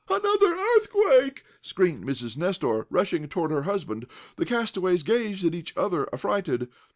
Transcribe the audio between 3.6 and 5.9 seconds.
husband. The castaways gazed at each